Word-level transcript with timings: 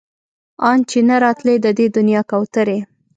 ان 0.69 0.79
چې 0.89 0.99
نه 1.09 1.15
راتلی 1.23 1.55
د 1.61 1.67
دې 1.77 1.85
دنيا 1.97 2.21
کوترې 2.29 2.79